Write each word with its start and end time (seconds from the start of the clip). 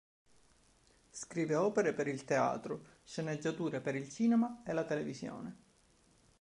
Scrive 1.11 1.53
opere 1.53 1.93
per 1.93 2.07
il 2.07 2.23
teatro, 2.25 2.85
sceneggiature 3.03 3.81
per 3.81 3.93
il 3.93 4.09
cinema 4.09 4.63
e 4.65 4.73
la 4.73 4.83
televisione. 4.83 5.57